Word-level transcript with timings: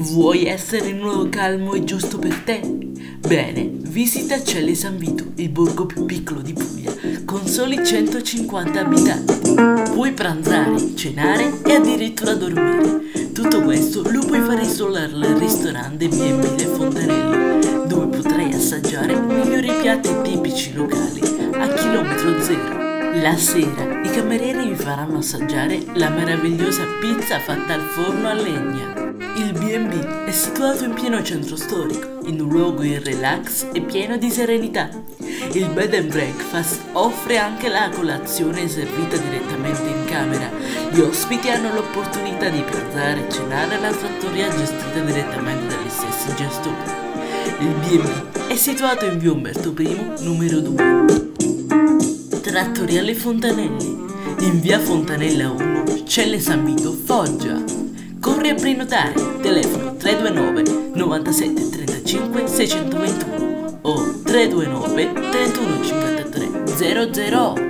Vuoi 0.00 0.46
essere 0.46 0.88
in 0.88 0.96
un 0.96 1.02
luogo 1.02 1.28
calmo 1.28 1.74
e 1.74 1.84
giusto 1.84 2.18
per 2.18 2.34
te? 2.36 2.62
Bene, 3.18 3.70
visita 3.70 4.42
Celle 4.42 4.74
San 4.74 4.96
Vito, 4.96 5.32
il 5.34 5.50
borgo 5.50 5.84
più 5.84 6.06
piccolo 6.06 6.40
di 6.40 6.54
Puglia, 6.54 6.90
con 7.26 7.46
soli 7.46 7.84
150 7.84 8.80
abitanti. 8.80 9.92
Puoi 9.92 10.12
pranzare, 10.12 10.94
cenare 10.96 11.52
e 11.66 11.74
addirittura 11.74 12.32
dormire. 12.32 13.30
Tutto 13.34 13.60
questo 13.60 14.02
lo 14.10 14.24
puoi 14.24 14.40
fare 14.40 14.64
solo 14.64 14.94
al 14.94 15.36
ristorante 15.38 16.08
B&B 16.08 16.58
Le 16.58 16.64
Fontanelle, 16.64 17.86
dove 17.86 18.16
potrai 18.16 18.54
assaggiare 18.54 19.12
i 19.12 19.20
migliori 19.20 19.70
piatti 19.82 20.08
tipici 20.22 20.72
locali 20.72 21.20
a 21.52 21.68
chilometro 21.74 22.42
zero. 22.42 22.89
La 23.12 23.36
sera 23.36 24.00
i 24.04 24.10
camerieri 24.10 24.68
vi 24.68 24.76
faranno 24.76 25.18
assaggiare 25.18 25.82
la 25.94 26.08
meravigliosa 26.10 26.84
pizza 27.00 27.40
fatta 27.40 27.74
al 27.74 27.80
forno 27.80 28.28
a 28.28 28.34
legna. 28.34 28.92
Il 29.34 29.52
B&B 29.52 30.24
è 30.26 30.30
situato 30.30 30.84
in 30.84 30.94
pieno 30.94 31.20
centro 31.22 31.56
storico, 31.56 32.20
in 32.26 32.40
un 32.40 32.48
luogo 32.48 32.82
in 32.82 33.02
relax 33.02 33.66
e 33.72 33.80
pieno 33.80 34.16
di 34.16 34.30
serenità. 34.30 34.88
Il 35.52 35.70
bed 35.70 35.94
and 35.94 36.10
breakfast 36.10 36.80
offre 36.92 37.36
anche 37.38 37.68
la 37.68 37.90
colazione 37.92 38.68
servita 38.68 39.16
direttamente 39.16 39.88
in 39.88 40.04
camera. 40.06 40.48
Gli 40.90 41.00
ospiti 41.00 41.50
hanno 41.50 41.74
l'opportunità 41.74 42.48
di 42.48 42.62
pranzare 42.62 43.26
e 43.26 43.30
cenare 43.30 43.74
alla 43.74 43.90
trattoria 43.90 44.48
gestita 44.48 45.00
direttamente 45.00 45.66
dagli 45.66 45.90
stessi 45.90 46.34
gestori. 46.36 47.08
Il 47.58 47.74
B&B 47.74 48.46
è 48.46 48.54
situato 48.54 49.04
in 49.04 49.18
via 49.18 49.32
Umberto 49.32 49.74
I, 49.78 50.12
numero 50.20 50.60
2. 50.60 51.39
Trattoriale 52.50 53.14
Fontanelli, 53.14 53.96
in 54.40 54.58
via 54.60 54.80
Fontanella 54.80 55.50
1, 55.50 56.02
Celle 56.02 56.40
San 56.40 56.64
Vito, 56.64 56.90
Foggia. 56.92 57.62
Corri 58.20 58.48
a 58.48 58.54
prenotare, 58.56 59.38
telefono 59.40 59.94
329 59.94 60.90
97 60.94 61.68
35 61.68 62.48
621 62.48 63.78
o 63.82 64.20
329 64.24 65.12
31 65.30 65.84
53 65.84 67.10
008. 67.12 67.69